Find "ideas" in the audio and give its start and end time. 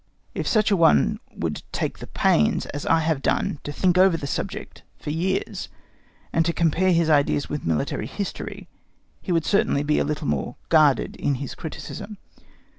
7.07-7.49